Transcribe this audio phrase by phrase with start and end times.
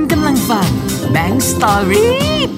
[0.00, 0.68] คุณกำลังฟัง
[1.14, 2.06] Bank Story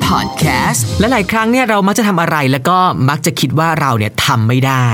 [0.08, 2.78] Podcast และหลายครั้งเนี่ยเรามักจะทำอะไรแล้วก็
[3.09, 4.88] มักจะคิดว่าเราเนี่ยทำไม่ได้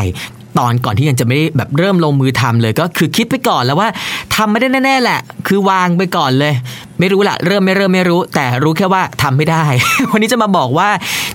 [0.58, 3.88] ตอนก่อนที่ยังจะไม่ได้แบบเริ่มลงมือทำเลยก็คือคิดไปก่อนแล้วว่า
[4.34, 6.54] ทำไม่ได้แน่ๆแหละ คือวางไปก่อนเลย
[6.98, 9.64] ไม่รู้ละเริ่มไม่เริ่มไม่รู้ แต่รู้แค่ว่าทำไม่ได้
[10.10, 10.88] วันนี้จะมาบอกว่า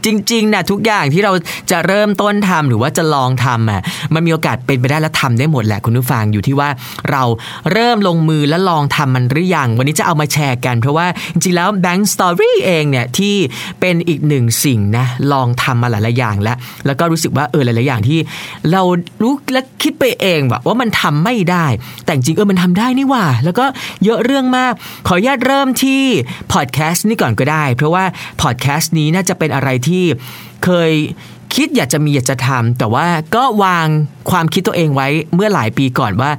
[0.05, 1.32] จริงๆนะทุกอย่างที่เรา
[1.71, 3.82] จะเริ่มต้นทำหรือว่าจะลองทำอะ
[4.14, 6.70] มันมีโอกาสเป็นไปได้และทำได้หมดแหละคุณผู้ฟังอยู่ที่ว่า
[7.11, 7.24] เรา
[7.71, 13.36] เริ่มลงมือและลองทำมันหรือยัง วันนี้จะเอามาแชร์กัน เพราะว่าจริงๆแล้ว Bank Story เองเนี่ยที่
[13.79, 18.20] เป็นอีกหนึ่งสิ่งนะลองทำมาหลายๆอย่างแล้ว แล้วก็รู้สึกว่าเออหลายๆอย่างที่
[18.71, 18.82] เรา
[19.21, 21.65] รู้และคิดไปเองแบบว่ามันทำไม่ได้
[22.06, 23.65] แต่จริงเออมันทำได้นี่ว่า แล้วก็
[24.04, 24.73] เยอะเรื่องมาก
[25.07, 26.04] ขออนุญาตริ่มที่
[26.54, 28.04] พอดแคสต์นี้ก่อนก็ได้ เพราะว่า
[28.42, 30.04] พอดแคสต์นี้น่าจะเป็นอะไรที่
[30.64, 30.92] เคย
[31.55, 33.88] คิดอยากจะมีอยากจะทำแต่ว่าก็วาง
[34.31, 36.31] ความคิดตัวเองไว้เมื่อหลายปีก่อนว่า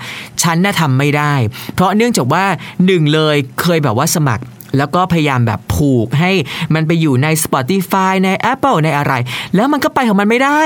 [0.42, 1.34] ฉันน่าทำไม่ได้
[1.74, 2.44] เพราะเนื่องจากว่า
[2.86, 4.44] หนึ่งเลยเคยแบบว่าสมัคร
[4.78, 6.32] แล้วก็พยายามแบบผูกให้
[6.74, 9.12] มันไปอยู่ใน Spotify ใน Apple ในอะไร
[9.54, 10.62] แล้วมันก็ไปของมันไม่ได้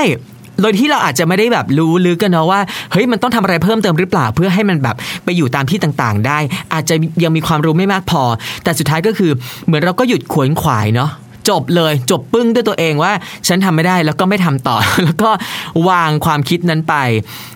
[0.61, 2.59] โดยที่เราอาจจะไม่ได้แบบรู้ลึกกันเนาะว่า
[2.91, 6.39] เฮ้ยมันต้องทำอะไรเพิ่มเติมหรือเปล่า เพื่อให้มันแบบไปอยู่ตามที่ต่างๆ ได้
[6.73, 8.23] อาจจะยังมีความรู้ไม่มากพอ
[8.63, 9.31] แต่สุดท้ายก็คือ
[9.65, 11.09] เหมือนเราก็หยุดขวนขวายเนาะ
[11.49, 13.13] จบเลยจบปึ้งด้วยตัวเองว่า
[13.47, 15.29] ฉันทำไม่ได้แล้วก็ไม่ทำต่อ แล้วก็
[15.89, 16.95] วางความคิดนั้นไป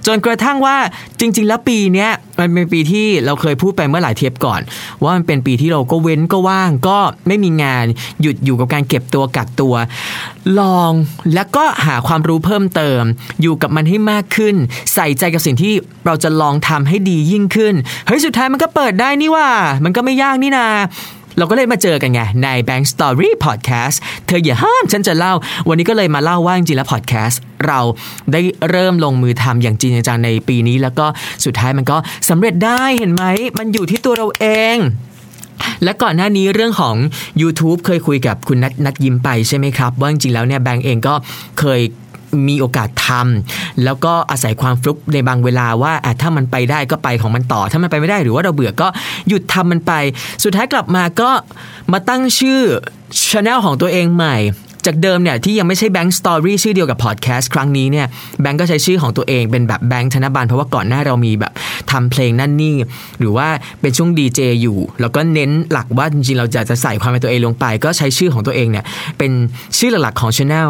[0.08, 0.78] จนกระทั่งว่า
[1.20, 4.62] จริง ๆ แล้วปีเนี้ยมันเป็นปีที่เราเคยพูดไปเมื่อหลายเทปก่อน
[5.04, 6.98] ว่ามันเป็นปีที่เราก็เว้นก็ว่าง ก็
[7.28, 7.86] ไม่มีงาน
[8.22, 9.76] หยุดอยู่กับการเก็บตัวกักตัว
[10.60, 10.92] ลอง
[11.34, 13.02] แล้วก็หาความรู้เพิ่มเติม
[13.42, 14.56] อยู่กับมันให้มากขึ้น
[14.94, 15.74] ใส่ใจกับสิ่งที่
[16.06, 17.74] เราจะลองทำให้ดียิ่งขึ้น
[18.08, 19.48] เฮ้ยสุดท้ายมันก็เปิดได้นี่ว่า
[19.84, 20.68] มันก็ไม่ยากนี่นา
[21.42, 23.98] เราก็เลยมาเจอกันไงใน Bank Story Podcast
[24.28, 25.34] เธออย่าห้ามฉันจะเล่า
[25.68, 27.36] วันนี้ก็เลยมาเล่าว่าจริงๆแล้ว podcast
[27.68, 27.80] เรา
[28.32, 31.06] ได้เริ่มลงมือทำอย่างจริงจังในปีนี้ แล้วก็
[31.46, 31.98] สุดท้ายมันก็
[32.30, 33.24] สำเร็จได้เห็นไหม
[33.60, 34.78] มันอยู่ที่ตัวเราเอง
[35.84, 36.96] และก่อนหน้านี้เรื่องของ
[37.42, 41.14] YouTube เคยคุยกับคุณนัทนัทยิ้มไปใช่ไหมครับ ว่าจริงๆแล้วเนี่ยแบงก์เองก็
[41.60, 41.82] เคย
[42.48, 48.88] มีโอกาสทำแล้วก็อาศัยความฟลุกในบางเวลาว่าถ้ามันไปได้ก็ไปของมันต่อ ถ้ามันไปไม่ได้หรือว่าเราเบื่อก็
[49.28, 49.94] หยุดทำมันไป
[50.44, 51.30] สุดท้ายกลับมาก็
[51.92, 52.60] มาตั้งชื่อ
[53.30, 54.38] ช anel ของตัวเองใหม่
[54.88, 58.08] จากเดิมเนี่ยที่ยังไม่ใช่ Bank Story ชื่อเดียวกับพอดแคสต์ครั้งนี้เนี่ย
[58.42, 61.54] แบงก์ก็ใช้ชื่อของตัวเองเป็นแบบแบงค์ธนบัลเพราะว่าก่อนหน้าเรามีแบบ
[61.92, 62.76] ทำเพลงนั่นนี่
[63.20, 63.48] หรือว่า
[63.82, 68.86] เป็นช่วงดีเจอยู่ แล้วก็เน้นหลักว่าจริงๆเราจะจะใส่ความเป็นตัวเองลงไป ก็ใช้ชื่อของตัวเองเนี่ย
[69.18, 69.32] เป็น
[69.78, 70.68] ชื่อหลักๆของ Channel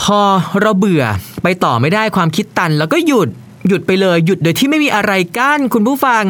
[0.00, 0.20] พอ
[0.60, 1.04] เราเบื่อ
[1.42, 3.28] ไปต่อไม่ได้ความคิดตัน แล้วก็หยุด
[3.68, 6.22] หยุดไปเลยหยุดโดยที่ไม่มีอะไรกั้นคุณผู้ฟัง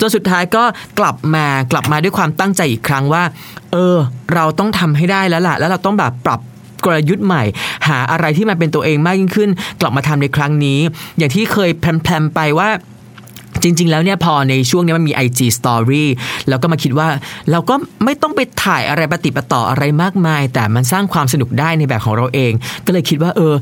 [0.00, 0.64] จนสุดท้ายก็
[0.98, 3.24] กลับมากลับมาด้วยความตั้งใจอีกครั้งว่า
[3.72, 3.96] เออ
[4.34, 6.40] เราต้องทำให้ได้แล้วล่ะ แล้วเราต้องแบบปรับ
[6.84, 7.42] กลยุทธ์ใหม่
[7.88, 9.50] หาอะไรที่มันเป็นตัวเองมากยิ่งขึ้น
[9.80, 10.78] กลับมาทำในครั้งนี้
[11.18, 12.68] อย่างที่เคยแพลมๆไปว่า
[13.66, 16.04] จริง ๆ แล้วเนี่ยพอในช่วงนี้มันมี IG Story
[16.48, 17.08] แล้วก็มาคิดว่า
[17.50, 22.52] เราก็ไม่ต้องไปถ่ายอะไรปฏิปต่ออะไรมากมาย แต่มันสร้างความสนุกได้ในแบบของเราเอง
[22.86, 23.54] ก็เลยคิดว่าเออ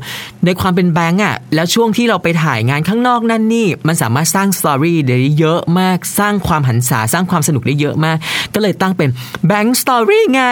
[0.45, 8.17] ในความเป็นแบงก์อะแล้วช่วงที่เราไปถ่ายงานข้างนอกนั่นนี่ มันสามารถสร้าง story ได้เยอะมากสร้างความหรรษาสร้างความสนุกได้เยอะมาก
[8.53, 9.09] ก็เลยตั้งเป็น
[9.47, 10.43] Bank Story ไง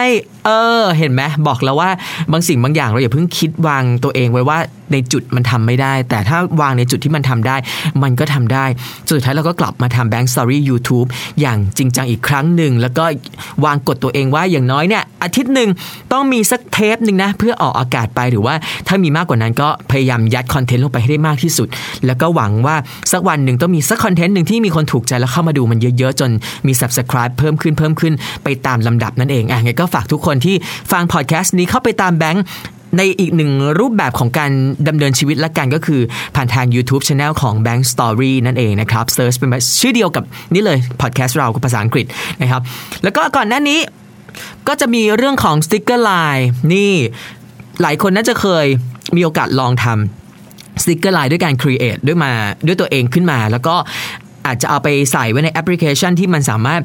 [0.46, 0.50] เอ
[0.80, 1.90] อ เห็นไหมบอกแล้วว่า
[2.32, 4.58] บางสิ่งบางอย่างเราอย่าเพิ่งคิดวางตัวเองไว้ว่า
[4.92, 7.56] ในจุดมันทำไม่ได้ แต่ถ้าวางในจุดที่มันทำได้
[8.02, 8.64] มันก็ทำได้
[9.10, 11.08] สุดท้ายเราก็กลับมาทำ Bank Story YouTube
[11.40, 13.04] อย่างจริงจังอีกครั้งหนึ่ง แล้วก็
[13.64, 15.68] วางกฎตัวเองว่าอย่างน้อยเนี่ย อาทิตย์หนึ่ง
[16.12, 18.54] ต้องมีสักเทปหนึ่งนะ เพื่อออกอากาศไปหรือว่า
[18.88, 21.68] ถ้ามีมากกว่านั้นก็พยายามยัดคอนเทนต์ลงไปให้ได้มากที่สุด
[22.06, 22.76] แล้วก็หวังว่า
[23.12, 26.30] สักวันหนึ่งต้องมีสักคอนเทนต์หนึ่งที่มีคนถูกใจแล้วเข้ามาดูมันเยอะๆ จน
[26.66, 30.56] มี subscribe เพิ่มขึ้นเพิ่มขึ้นไปตามลำดับนั่นเองอะงั้นก็ฝากทุกคนที่
[30.92, 32.44] ฟังพอดแคสต์นี้เข้าไปตามแบงค์
[32.96, 33.50] ในอีกหนึ่ง
[33.80, 34.50] รูปแบบของการ
[34.88, 36.00] ดำเนินชีวิตละกันก็คือ
[36.34, 39.50] ผ่านทาง YouTube Channel ของ Bank Story นั่นเองนะครับ search เป็น
[39.80, 40.24] ชื่อเดียวกับ
[40.54, 42.06] นี่เลยพอดแคสต์เรากับภาษาอังกฤษ
[42.42, 42.62] นะครับ
[43.02, 43.80] แล้วก็ก่อนหน้านี้
[44.68, 46.92] ก็จะมีเรื่องของสติกเกอร์ไลน์นี่
[47.82, 48.66] หลายคนน่าจะเคย
[49.16, 52.32] มีโอกาสลองทำสติกเกอร์ไลน์ด้วยการ create ด้วยมา
[52.66, 53.74] ด้วยตัวเองขึ้นมา แล้วก็
[54.46, 56.82] อาจจะเอาไปใส่ไว้ในแอปพลิเคชันที่มันสามารถ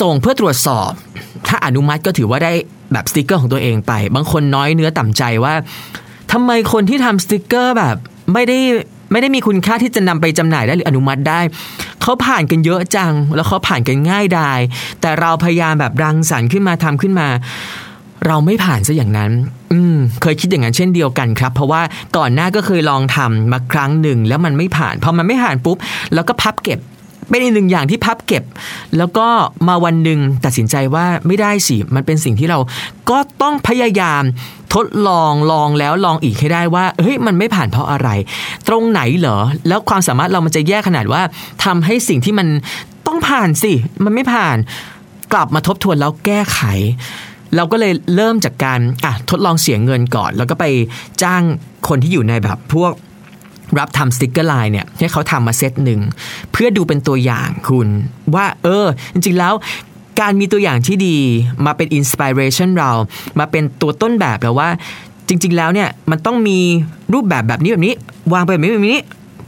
[0.00, 0.90] ส่งเพื่อตรวจสอบ
[1.48, 2.52] ถ้าอนุมัติก็ถือว่าได้
[2.92, 5.54] แบบสติกเกอร์ของตัวเองไป บางคนน้อยเนื้อต่ำใจว่า
[6.32, 7.96] ทำไมคนที่ทำสติกเกอร์แบบ
[8.32, 8.58] ไม่ได้
[9.12, 11.40] ไม่ได้มีคุณค่าที่จะนำไปจำหน่ายได้หรืออนุมัติได้
[12.02, 14.60] เขาผ่านกันเยอะจัง แล้วเขาผ่านกันง่ายดาย
[15.00, 17.28] แต่เราพยายามแบบรังสรรค์ขึ้นมาทำขึ้นมา
[18.26, 19.30] เราไม่ผ่านซะอย่างนั้น
[19.72, 21.82] อืม เคยคิดอย่างนั้นเช่นเดียวกันครับ เพราะว่า
[22.16, 25.76] ก่อนหน้าก็เคยลองทำมาครั้งหนึ่งแล้วมันไม่ผ่าน พอมันไม่ผ่านปุ๊บ
[26.14, 26.78] แล้วก็พับเก็บ
[27.28, 28.44] เป็นอีกหนึ่งอย่างที่พับเก็บ
[28.96, 29.26] แล้วก็
[29.68, 32.58] มาวันหนึ่งตัดสินใจว่าไม่ได้สิ มันเป็นสิ่งที่เรา
[33.10, 34.22] ก็ต้องพยายาม
[34.74, 38.08] ทดลองลองแล้วลองอีกให้ได้ว่าเฮ้ยมันไม่ผ่านเพราะอะไร
[38.68, 39.38] ตรงไหนเหรอ
[39.68, 41.22] แล้วความสามารถเรามันจะแยกขนาดว่า
[41.64, 42.48] ทำให้สิ่งที่มัน
[43.06, 43.72] ต้องผ่านสิ
[44.04, 44.56] มันไม่ผ่าน
[45.32, 46.60] กลับมาทบทวนแล้วแก้ไข
[47.56, 50.64] เราก็เลยเริ่มจากการอะทดลองเสียเงินก่อน แล้วก็ไป
[51.22, 51.42] จ้าง
[51.88, 52.92] คนที่อยู่ในแบบพวก
[53.78, 56.00] รับทำสติกเกอร์ไลน์เนี่ยให้เขาทำมาเซตหนึ่ง
[56.52, 57.88] เพื่อดูเป็นตัวอย่างคุณ
[58.34, 59.54] ว่าเออ จริงๆแล้ว
[60.20, 61.16] การมีตัวอย่างที่ดี
[61.66, 62.90] มาเป็น inspiration เรา
[63.38, 64.68] มาเป็นตัวต้นแบบแล้วว่า
[65.28, 66.58] จริง ๆ แล้วเนี่ยมันต้องมี
[67.14, 67.94] รูปแบบแบบนี้แบบนี้
[68.32, 69.00] วางไปแบบนี้แบบนี้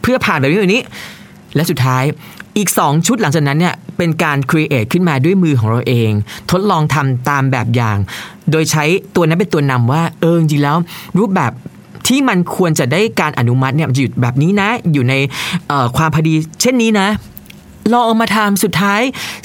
[0.03, 0.83] เพื่อผ่านแบบนี้แบบนี้
[1.55, 2.05] และสุดท้าย
[2.57, 6.11] อีก 2 ชุดหลังจากนั้นเนี่ยเป็นการครีเอทขึ้นมาด้วยมือของเราเอง
[6.51, 7.97] ทดลองทำตามแบบอย่าง
[8.51, 8.85] โดยใช้
[9.15, 10.77] ตัวนั้นเป็นตัวนำว่าเออจริงแล้ว
[11.19, 11.53] รูปแบบ
[12.07, 15.15] ที่มันควรจะได้การอนุมัติเนี่ยอยู่แบบนี้นะ อยู่ใน
[15.97, 17.09] ความพอดีเช่นนี้นะ
[17.93, 19.01] ลองเอามาทำสุดท้าย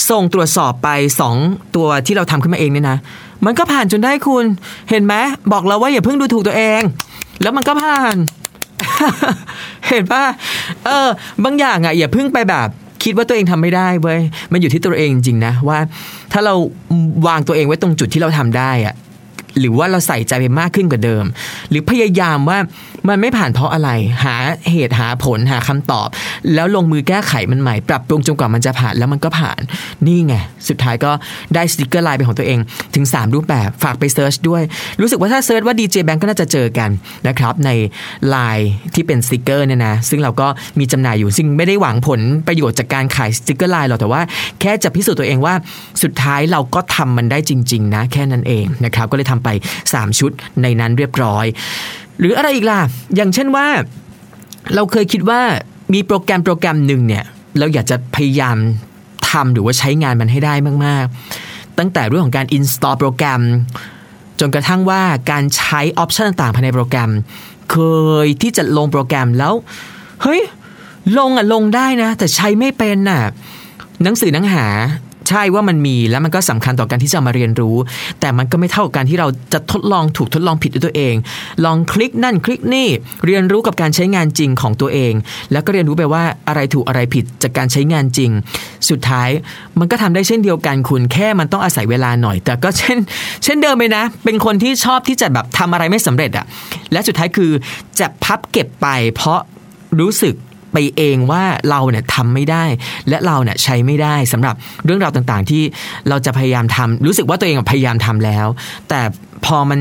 [0.09, 0.89] ส่งตรวจสอบไป
[1.35, 2.97] 2 ตัวที่เราทำขึ้นมาเองเนี่ยนะ
[3.45, 4.45] มันก็ผ่านจนได้คุณ
[4.89, 5.13] เห็นไหม
[5.51, 6.81] บอกเราว่าอย่าเพิ่งดูถูกตัวเอง
[7.41, 8.15] แล้วมันก็ผ่าน
[9.89, 10.23] เห็นป่ะ
[10.85, 11.07] เออ
[11.43, 12.67] บางอย่างอะอย่าเพิ่งไปแบบ
[13.03, 14.19] คิดว่าตัวเองทำไม่ได้เว้ย
[14.51, 15.79] มันอยู่ที่ตัวเองจริงนะว่า
[16.31, 16.53] ถ้าเรา
[17.27, 18.95] วางตัวเองไว้ตรงจุดที่เราทำได้อะ
[19.59, 21.25] หรือว่าเราใส่ใจไปมากขึ้นกว่าเดิม
[21.69, 22.57] หรือพยายามว่า
[23.09, 23.89] มันไม่ผ่านเพราะอะไร
[24.24, 24.36] หา
[24.71, 26.07] เหตุหาผลหาคำตอบ
[26.53, 29.59] แล้วลงมือแก้ไขมันใหม่ปรับปรุงจนกว่ามันจะผ่านแล้วมันก็ผ่าน
[30.06, 30.36] นี่ไง
[30.69, 31.12] สุดท้ายก็
[31.56, 32.59] ได้สติกเกอร์ไลน์เป็นของตัวเอง
[32.95, 34.63] ถึง 3 รูปแบบฝากไป search ด้วย
[35.01, 36.89] รู้สึกว่าถ้า search ว่า DJ Bank ก็น่าจะเจอกัน
[37.27, 37.69] นะครับใน
[38.30, 40.47] ไลน์ที่เป็นสติกเกอร์เนี่ยนะซึ่งเราก็
[40.80, 44.21] มีจำหน่ายอยู่ซึ่งไม่ได้หวังผลประโยชน์จากการขายสติกเกอร์ไลน์หรอกแต่ว่า
[44.62, 45.54] แค่จะพิสูจน์ตัวเองว่า
[46.04, 49.47] สุดท้ายเราก็ทำมันได้จริง ๆ นะ แค่นั้นเองนะครับก็เลยทำไป
[49.83, 51.45] 3 ชุดในนั้นเรียบร้อย
[52.19, 52.79] หรืออะไรอีกล่ะ
[53.15, 53.67] อย่างเช่นว่า
[54.75, 55.41] เราเคยคิดว่า
[55.93, 57.23] มีโปรแกรมโปรแกรมหนึ่งเนี่ย
[57.59, 58.57] เราอยากจะพยายาม
[59.29, 60.53] ทำหรือว่าใช้งานมันให้ได้
[60.85, 61.05] มาก
[61.41, 63.41] ๆ ตั้งแต่เรื่องของการ install โปรแกรม
[64.39, 65.01] จนกระทั่งว่า
[65.31, 67.11] การใช้ออปชันต่างๆภายในโปรแกรม
[67.71, 67.77] เค
[68.25, 69.53] ยที่จะลงโปรแกรมแล้ว
[70.23, 70.41] เฮ้ย
[71.17, 73.21] ลงอะลงได้นะ แต่ใช้ไม่เป็นน่ะ
[74.03, 74.65] หนังสือหนังหา
[75.31, 77.75] ใช่ว่ามันมีแล้วมันก็สำคัญต่อการที่จะมาเรียนรู้
[78.19, 81.16] แต่มันก็ไม่เท่ากับการที่เราจะทดลองถูกทดลองผิดด้วยตัวเอง
[81.66, 82.88] ลองคลิกนั่นคลิกนี่
[83.25, 85.13] เรียนรู้กับการใช้งานจริงของตัวเอง
[85.51, 88.31] แล้วก็เรียนรู้ไปว่าอะไรถูกอะไรผิดจากการใช้งานจริง
[88.89, 89.30] สุดท้าย
[89.80, 92.98] มันก็ทำได้เช่นเดียวกันคุณแค่มันต้องอาศัยเวลาหน่อย แต่ก็เช่น
[93.44, 96.45] เช่นเดิมเลยนะ เป็นคนที่ชอบที่จะแบบทำอะไรไม่สำเร็จอะ
[96.92, 97.51] และสุดท้ายคือ
[98.00, 99.39] จะพับเก็บไปเพราะ
[100.00, 100.36] รู้สึก
[100.73, 102.63] ไปเองว่าเราเนี่ยทำไม่ได้
[103.09, 105.63] และเราเนี่ยใช้ไม่ได้สำหรับเรื่องราวต่างๆ ที่
[106.09, 108.47] เราจะพยายามทำรู้สึกว่าตัวเองพยายามทำแล้ว
[108.89, 109.01] แต่
[109.45, 109.79] พอมัน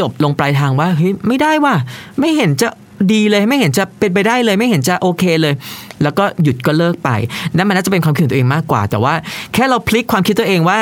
[0.00, 1.74] จบลงปลายทางว่าเฮ้ยไม่ได้ว่ะ
[2.20, 2.68] ไม่เห็นจะ
[3.12, 5.54] ดีเลยไม่เห็นจะเป็นไปได้เลยไม่เห็นจะโอเคเลย
[6.02, 7.10] แล้วก็หยุดก็เลิกไป
[7.56, 9.14] นั่นมันน่าจะเป็นความคิดตัวเองมากกว่า แต่ว่า
[9.54, 10.78] แค่เราพลิกความคิดตัวเองว่า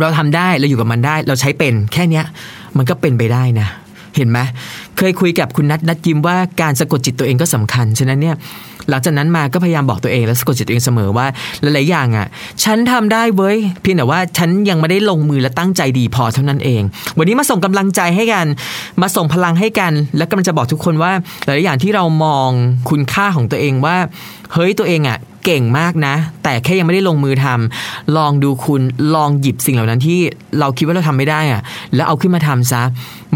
[0.00, 2.24] เราทำได้เราอยู่กับมันได้ เราใช้เป็นแค่เนี้ย
[2.76, 3.68] มันก็เป็นไปได้นะ
[4.16, 4.38] เห็นไหม
[4.98, 8.36] เคยคุยกับคุณนัทนัดยิ้มว่าการสะกดจิตตัวเองก็สำคัญ ฉะนั้นเนี่ย
[8.90, 11.26] หลังจากนั้นมาก็พยายามบอกตัวเอง และสะกดจิตตัวเองเสมอว่า
[11.60, 12.26] หลายๆอย่างอะ
[12.64, 16.82] ฉันทำได้เว้ยเพียงแต่ว่าฉันยังไม่ได้ลงมือและตั้งใจดีพอเท่านั้นเอง
[17.18, 18.46] วันนี้มาส่งกำลังใจให้กัน
[19.02, 21.12] มาส่งพลังให้กัน และกำลังจะบอกทุกคนว่า
[21.44, 22.50] หลายๆอย่างที่เรามอง
[22.90, 23.96] คุณค่าของตัวเองว่า
[24.52, 26.14] เฮ้ยตัวเองอะ เก่งมากนะ
[26.44, 28.82] แต่แค่ยังไม่ได้ลงมือทำลองดูคุณ
[29.14, 30.18] ลองหยิบสิ่งเหล่านั้นที่
[30.58, 31.60] เราคิดว่าเราทำไม่ได้อะ
[31.94, 32.82] แล้วเอาขึ้นมาทำซะ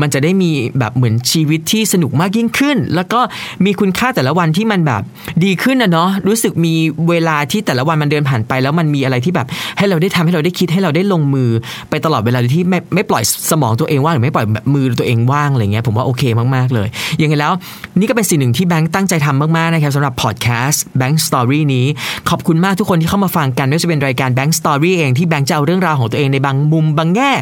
[0.00, 3.20] มันจะได้มีแบบเหมือนชีวิตที่สนุกมากยิ่งขึ้น แล้วก็
[3.64, 5.02] มีคุณค่าแต่ละวันที่มันแบบ
[5.44, 6.74] ดีขึ้นนะเนาะรู้สึกมี
[7.08, 9.46] เวลาที่แต่ละวันมันเดินผ่านไป แล้วมันมีอะไรที่แบบ
[9.78, 11.50] ให้เราได้ทำให้เราได้คิดให้เราได้ลงมือ
[11.90, 16.22] ไปตลอดเวลาที่ไม่ไม่ปล่อยสมองตัวเองว่างหรือไม่ปล่อยแบบมือตัวเองว่างอะไรเงี้ยผมว่าโอเค
[16.54, 16.88] มากๆเลย
[17.22, 17.52] ยังไงแล้ว
[17.98, 21.86] นี่ก็เป็นสิ่งหนึ่งที่แบงค์ตั้งใจทำมากๆนะครับสำหรับพอดแคสต์แบงค์สตอรี่นี้
[22.28, 27.32] ขอบคุณมากทุกคนที่เข้ามาฟังกันไม่ว่าจะเป็นรายการ Bank Story เองที่แบงค์จะเอาเรื่องราวของตัวเองในบางมุมบางแง่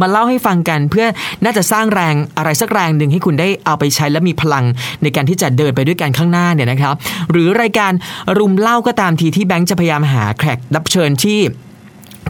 [0.00, 1.06] มาเล่าให้ฟังกันเพื่อ
[1.44, 4.64] น่าจะสร้างแรงอะไรสักแรงหนึ่งให้คุณได้เอาไปใช้และมีพลัง
[5.02, 6.94] ในการที่จะเดินไปด้วยกันข้างหน้าเนี่ยนะครับ
[7.30, 7.92] หรือรายการ
[8.38, 11.40] รุมเล่าก็ตามทีที่แบงค์จะพยายามหาแขกรับเชิญที่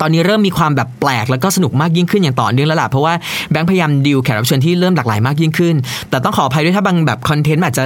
[0.00, 3.14] ตอนนี้เริ่มมีความแบบแปลกแล้วก็สนุกมากยิ่งขึ้นอย่างต่อเนื่องแล้วล่ะเพราะว่า
[3.50, 5.74] แบงค์พยายามดิวแขกรับเชิญที่เริ่มหลากหลายมากยิ่งขึ้น
[6.10, 7.84] แต่ต้องขออภัยด้วยถ้าบางแบบคอนเทนต์อาจจะ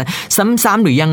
[0.65, 1.11] ซ้ำๆหรือยัง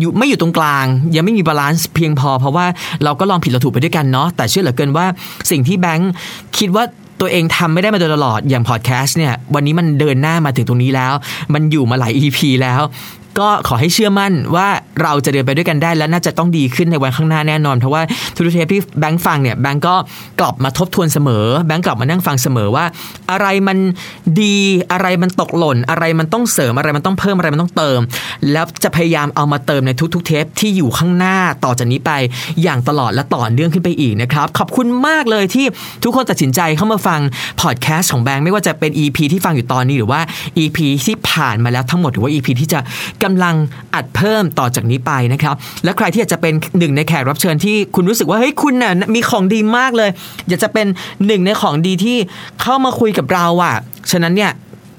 [0.00, 2.66] อยู่ไม่อยู่ตรงกลาง ยังไม่มี balance เพียงพอ เพราะว่า
[3.04, 5.06] เราก็ลองผิดลองถูกไปด้วยกันเนาะแต่เชื่อเหลือเกินว่า
[5.50, 6.10] สิ่งที่แบงค์
[6.58, 6.84] คิดว่า
[7.20, 11.12] ตัวเองทำไม่ได้มาโดยตลอดอย่างพอดแคสต์เนี่ยวันนี้มันเดินหน้ามาถึงตรงนี้แล้ว
[11.54, 12.80] มันอยู่มาหลาย EP แล้ว
[13.40, 14.68] ก็ขอให้เชื่อมั่นว่า
[15.02, 18.02] เราจะเดินไปด้วยกันได้ และน่าจะต้องดีขึ้นในวันข้างหน้าแน่นอน เพราะว่า
[18.34, 19.94] ทุกเทปที่แบงค์ฟังเนี่ยแบงค์ก็
[20.40, 22.84] กลับมาทบทวนเสมอ แบงค์กลับมานั่งฟังเสมอว่า
[23.30, 23.78] อะไรมัน
[24.40, 24.56] ดี
[24.92, 28.00] อะไรมันตกหล่น อะไรมันต้องเสริมอะไรมันต้องเพิ่มอะไรมันต้องเติม
[28.52, 32.12] แล้วจะพยายามเอามาเติมในทุก ๆ เทปที่อยู่ข้างหน้าต่อจากนี้ไป
[32.62, 35.66] อย่างตลอดและต่อเนื่องขึ้นไปอีกนะครับขอบคุณมากเลยที่
[36.04, 37.20] ทุกคนตัดสินใจเข้ามาฟัง
[37.60, 40.20] พอดแคสต์ของแบงค์ไม่ว่าจะเป็น EP ที่ฟังอยู่ตอนนี้หรือว่า
[40.62, 43.56] EP ที่ผ่านมาแล้วทั้งหมดหรือว่า EP ที่จะกำลัง
[43.94, 45.54] อัดเพิ่มต่อจากนี้ไปนะครับ
[45.84, 50.10] และใครที่อยากจะเป็นหนึ่งในแขกรับเชิญที่คุณรู้สึกว่าเฮ้ยคุณน่ะมีของดีมากเลย
[50.48, 50.86] อยากจะเป็น
[51.26, 52.18] หนึ่งในของดีที่
[52.62, 53.74] เข้ามาคุยกับเราอะ
[54.10, 54.52] ฉะนั้นเนี่ย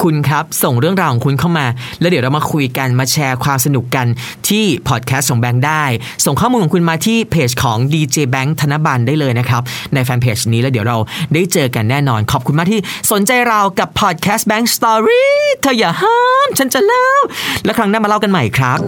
[0.04, 1.66] คุณครับ ส่งเรื่องราวของคุณเข้ามา
[2.00, 4.08] แล้วเดี๋ยวเรามาคุยกันมาแชร์ความสนุกกัน
[4.48, 5.84] ที่พอดแคสต์ของแบงค์ได้
[6.26, 9.62] ส่งข้อมูลของคุณมาที่เพจของ DJ Bank ธนบันได้เลยนะครับ
[9.94, 10.98] ในแฟนเพจนี้แล้วเดี๋ยวเรา
[11.34, 12.80] ได้เจอกันแน่นอน ขอบคุณมากที่
[13.12, 15.26] สนใจเรากับพอดแคสต์ Bank Story
[15.62, 17.08] เธออย่าห้าม ฉันจะเล่า
[17.66, 18.80] และครั้งหน้ามาเล่ากันใหม่ครับ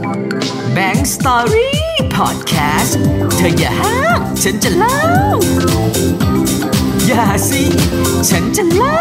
[0.75, 1.71] Bank Story
[2.17, 2.91] Podcast
[3.37, 4.99] เธออย่าห้าม ฉันจะเล่า
[7.07, 7.63] อย่าสิ
[8.29, 8.99] ฉันจะเล่า